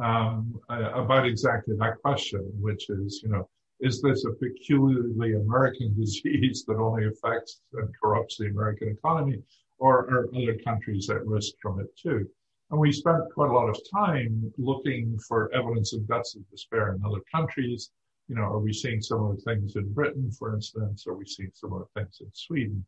[0.00, 3.48] um, uh, about exactly that question, which is, you know,
[3.80, 9.42] is this a peculiarly American disease that only affects and corrupts the American economy,
[9.78, 12.28] or are other countries at risk from it too?
[12.70, 16.94] And we spent quite a lot of time looking for evidence of deaths of despair
[16.94, 17.90] in other countries
[18.28, 21.06] you know, are we seeing similar things in Britain, for instance?
[21.06, 22.84] Are we seeing similar things in Sweden?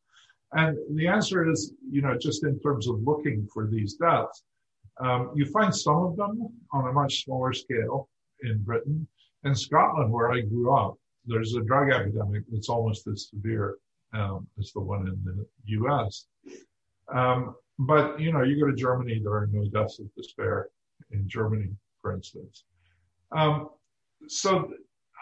[0.52, 4.44] And the answer is, you know, just in terms of looking for these deaths,
[5.00, 8.08] um, you find some of them on a much smaller scale
[8.42, 9.06] in Britain.
[9.44, 13.78] In Scotland, where I grew up, there's a drug epidemic that's almost as severe
[14.12, 15.46] um, as the one in the
[15.78, 16.26] U.S.
[17.14, 20.68] Um, but you know, you go to Germany, there are no deaths of despair
[21.12, 21.70] in Germany,
[22.02, 22.64] for instance.
[23.32, 23.70] Um,
[24.28, 24.70] so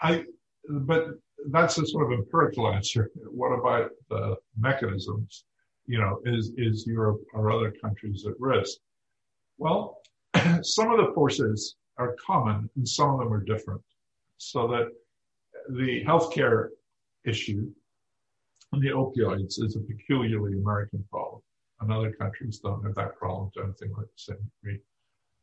[0.01, 0.23] I,
[0.69, 1.07] but
[1.51, 3.09] that's a sort of empirical answer.
[3.29, 5.45] What about the mechanisms?
[5.87, 8.77] You know, is is Europe or other countries at risk?
[9.57, 10.01] Well,
[10.61, 13.81] some of the forces are common, and some of them are different.
[14.37, 14.87] So that
[15.69, 16.69] the healthcare
[17.25, 17.69] issue
[18.71, 21.41] and the opioids is a peculiarly American problem,
[21.81, 24.79] and other countries don't have that problem to anything like the same degree.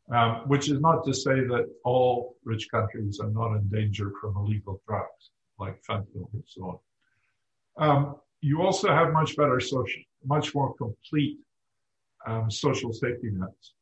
[0.08, 4.36] Um, which is not to say that all rich countries are not in danger from
[4.36, 6.80] illegal drugs like fentanyl and so
[7.76, 7.88] on.
[7.88, 11.38] Um, you also have much better social, much more complete
[12.24, 13.72] um, social safety nets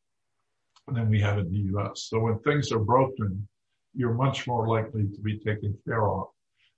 [0.88, 2.06] than we have in the U.S.
[2.08, 3.46] So when things are broken,
[3.94, 6.28] you're much more likely to be taken care of.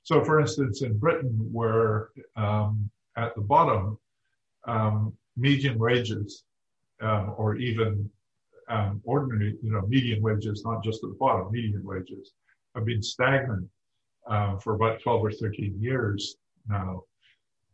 [0.03, 3.99] So, for instance, in Britain, where um, at the bottom,
[4.67, 6.45] um, median wages
[7.01, 8.11] um, or even
[8.69, 12.33] um, ordinary, you know, median wages, not just at the bottom, median wages
[12.75, 13.69] have been stagnant
[14.29, 16.37] uh, for about 12 or 13 years
[16.69, 17.03] now.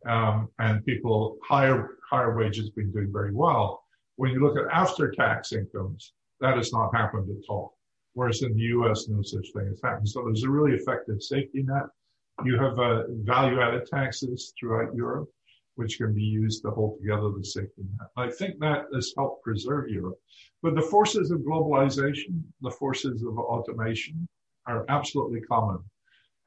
[0.05, 3.83] Um, and people higher higher wages been doing very well.
[4.17, 7.77] When you look at after tax incomes, that has not happened at all.
[8.13, 10.09] Whereas in the U.S., no such thing has happened.
[10.09, 11.87] So there's a really effective safety net.
[12.43, 15.29] You have uh, value added taxes throughout Europe
[15.75, 18.09] which can be used to hold together the safety net.
[18.15, 20.19] I think that has helped preserve Europe.
[20.61, 24.27] But the forces of globalization, the forces of automation
[24.65, 25.79] are absolutely common.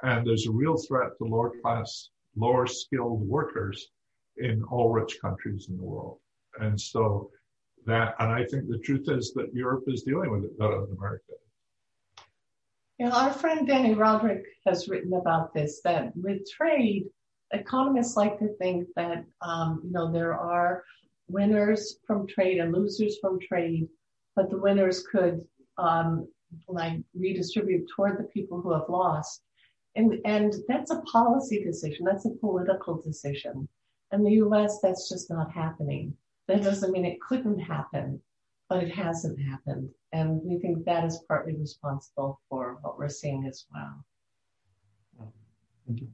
[0.03, 3.89] And there's a real threat to lower class, lower skilled workers
[4.39, 6.19] in all rich countries in the world.
[6.61, 7.31] And so
[7.87, 10.97] that, and I think the truth is that Europe is dealing with it better than
[10.97, 11.33] America.
[12.99, 17.07] Yeah, our friend Dani Rodrik has written about this, that with trade,
[17.53, 20.85] economists like to think that um, you know there are
[21.29, 23.89] winners from trade and losers from trade,
[24.35, 25.45] but the winners could
[25.79, 26.29] um,
[26.69, 29.43] like redistribute toward the people who have lost.
[29.95, 32.05] And, and that's a policy decision.
[32.05, 33.69] That's a political decision.
[34.13, 36.15] In the US, that's just not happening.
[36.49, 38.21] That doesn't mean it couldn't happen,
[38.69, 39.91] but it hasn't happened.
[40.13, 44.05] And we think that is partly responsible for what we're seeing as well.
[45.87, 46.09] Thank you.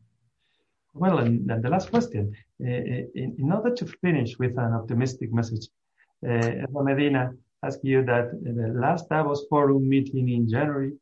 [0.95, 5.33] Well, and, and the last question, uh, in, in, order to finish with an optimistic
[5.33, 5.69] message,
[6.29, 7.33] uh, Medina,
[7.65, 10.93] ask you that the last Davos Forum meeting in January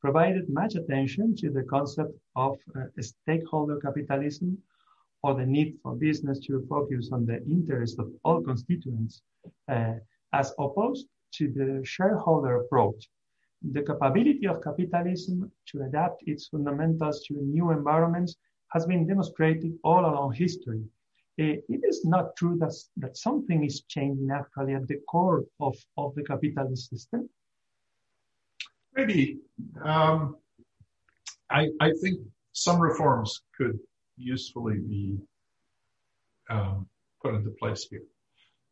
[0.00, 4.56] provided much attention to the concept of uh, stakeholder capitalism
[5.22, 9.22] or the need for business to focus on the interests of all constituents
[9.68, 9.94] uh,
[10.32, 13.08] as opposed to the shareholder approach.
[13.72, 18.36] The capability of capitalism to adapt its fundamentals to new environments
[18.72, 20.82] has been demonstrated all along history.
[21.40, 25.76] Uh, it is not true that, that something is changing actually at the core of,
[25.96, 27.28] of the capitalist system.
[28.94, 29.38] Maybe.
[29.82, 30.36] Um,
[31.50, 32.20] I, I think
[32.52, 33.78] some reforms could
[34.16, 35.18] usefully be
[36.48, 36.86] um,
[37.22, 38.02] put into place here.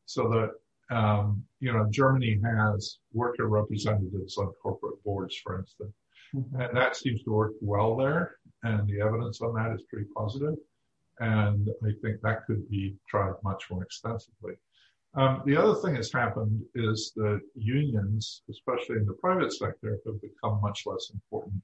[0.07, 5.95] So that, um, you know, Germany has worker representatives on corporate boards, for instance.
[6.33, 8.37] And that seems to work well there.
[8.63, 10.55] And the evidence on that is pretty positive.
[11.21, 14.55] And I think that could be tried much more extensively.
[15.15, 20.21] Um, the other thing that's happened is that unions, especially in the private sector, have
[20.21, 21.63] become much less important.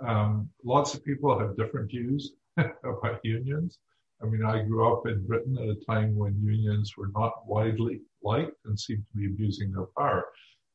[0.00, 3.78] Um, lots of people have different views about unions.
[4.22, 8.00] I mean, I grew up in Britain at a time when unions were not widely
[8.22, 10.24] liked and seemed to be abusing their power.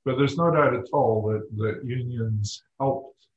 [0.06, 3.28] But there's no doubt at all that, that unions helped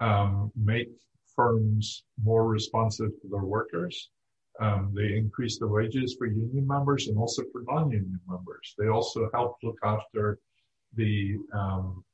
[0.00, 0.90] um, make
[1.34, 4.10] firms more responsive to their workers.
[4.60, 8.74] Um, they increased the wages for union members and also for non-union members.
[8.76, 10.38] They also helped look after
[10.94, 12.04] the um,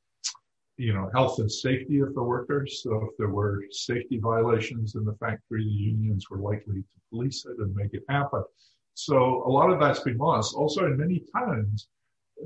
[0.77, 2.83] you know, health and safety of the workers.
[2.83, 7.45] So if there were safety violations in the factory, the unions were likely to police
[7.47, 8.43] it and make it happen.
[8.95, 10.55] So a lot of that's been lost.
[10.55, 11.89] Also, in many towns,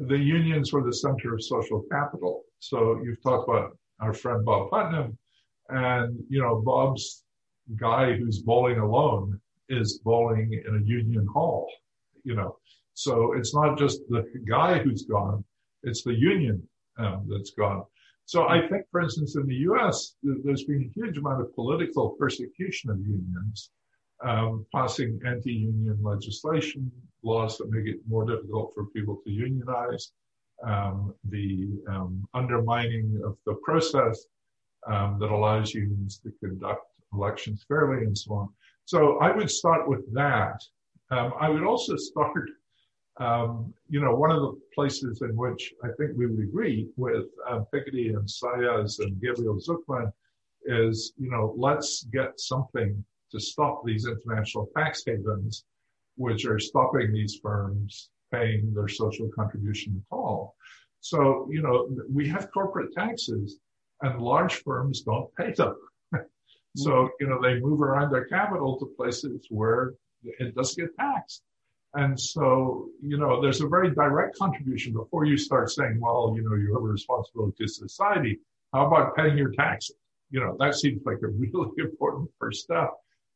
[0.06, 2.44] the unions were the center of social capital.
[2.60, 5.16] So you've talked about our friend Bob Putnam,
[5.68, 7.24] and you know Bob's
[7.76, 11.70] guy who's bowling alone is bowling in a union hall.
[12.24, 12.58] You know,
[12.94, 15.44] so it's not just the guy who's gone;
[15.82, 16.66] it's the union
[16.98, 17.84] um, that's gone.
[18.26, 22.10] So I think, for instance, in the U.S., there's been a huge amount of political
[22.10, 23.70] persecution of unions,
[24.22, 26.90] um, passing anti-union legislation,
[27.22, 30.12] laws that make it more difficult for people to unionize,
[30.64, 34.26] um, the um, undermining of the process
[34.86, 38.48] um, that allows unions to conduct elections fairly, and so on.
[38.84, 40.60] So I would start with that.
[41.10, 42.50] Um, I would also start
[43.18, 47.26] um, you know, one of the places in which I think we would agree with
[47.48, 50.12] um, Piketty and Saez and Gabriel Zucman
[50.64, 55.64] is, you know, let's get something to stop these international tax havens,
[56.16, 60.54] which are stopping these firms paying their social contribution at all.
[61.00, 63.58] So, you know, we have corporate taxes
[64.02, 65.76] and large firms don't pay them.
[66.76, 67.06] so, mm-hmm.
[67.20, 71.42] you know, they move around their capital to places where it doesn't get taxed.
[71.94, 76.42] And so, you know, there's a very direct contribution before you start saying, well, you
[76.42, 78.40] know, you have a responsibility to society.
[78.72, 79.96] How about paying your taxes?
[80.30, 82.90] You know, that seems like a really important first step.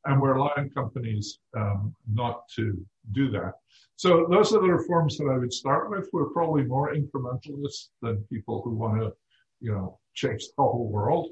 [0.04, 3.52] And we're allowing companies um, not to do that.
[3.96, 6.08] So those are the reforms that I would start with.
[6.12, 9.12] We're probably more incrementalists than people who want to,
[9.60, 11.30] you know, change the whole world.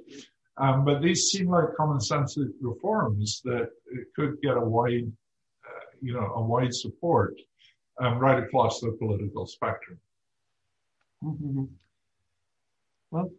[0.56, 3.70] Um, but these seem like common sense reforms that
[4.14, 5.10] could get a wide
[6.00, 7.34] you know, a wide support
[8.00, 9.98] um, right across the political spectrum.
[11.22, 11.64] Mm-hmm.
[13.10, 13.30] Well,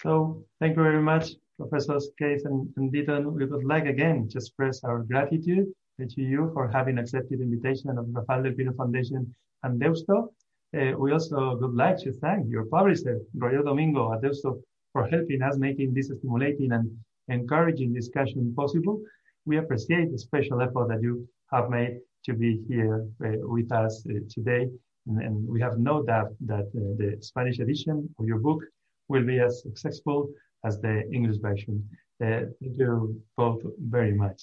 [0.00, 1.30] so thank you very much,
[1.68, 3.32] Professors Case and, and Deaton.
[3.32, 5.66] We would like again to express our gratitude
[5.98, 10.32] to you for having accepted the invitation of the Rafael del Pino Foundation and Deusto.
[10.74, 14.60] Uh, we also would like to thank your publisher, Roger Domingo at Deusto,
[14.92, 16.90] for helping us making this stimulating and
[17.28, 19.00] encouraging discussion possible.
[19.44, 24.04] We appreciate the special effort that you have made to be here uh, with us
[24.08, 24.68] uh, today.
[25.06, 28.62] And, and, we have no doubt that uh, the Spanish edition of your book
[29.08, 30.28] will be as successful
[30.64, 31.88] as the English version.
[32.20, 34.42] thank you both very much.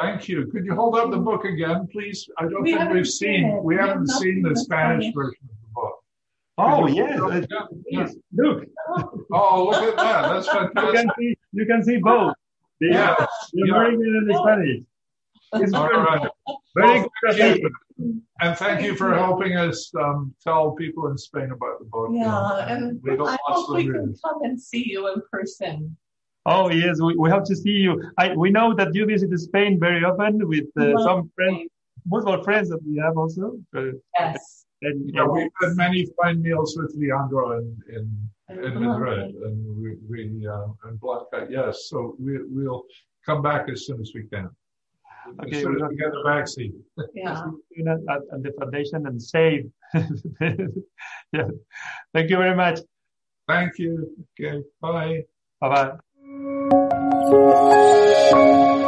[0.00, 0.46] Thank you.
[0.52, 2.28] Could you hold up the book again, please?
[2.38, 5.68] I don't we think we've seen, we, we haven't seen the Spanish version of the
[5.74, 5.94] book.
[6.58, 7.46] Oh, yes.
[7.88, 8.08] Yeah.
[8.32, 8.64] Look.
[9.32, 10.28] Oh, look at that.
[10.28, 10.76] That's fantastic.
[10.76, 12.34] You can see, you can see both.
[12.80, 13.14] The, yeah.
[13.54, 14.82] The American and the Spanish.
[15.54, 16.28] It's All right.
[16.76, 17.72] Very good.
[18.42, 22.10] And thank you for helping us um, tell people in Spain about the book.
[22.12, 25.96] Yeah, and, and I hope we can come and see you in person.
[26.44, 27.92] Oh yes, we, we have to see you.
[28.18, 31.70] I, we know that you visit Spain very often with uh, some friends,
[32.10, 33.58] football friends that we have also.
[33.74, 34.64] Uh, yes.
[34.82, 38.06] And, yeah, we've had many fine meals with Leandro in in,
[38.64, 41.46] in Madrid, and we, we uh, and Blanca.
[41.48, 42.84] Yes, so we, we'll
[43.24, 44.50] come back as soon as we can.
[45.42, 46.82] Okay, so we got the vaccine.
[47.14, 47.46] Yeah.
[48.08, 49.70] At, at the foundation and save.
[49.94, 51.48] yeah.
[52.14, 52.80] Thank you very much.
[53.46, 54.26] Thank you.
[54.40, 54.62] Okay.
[54.80, 55.24] Bye.
[55.60, 55.92] Bye
[58.22, 58.82] bye.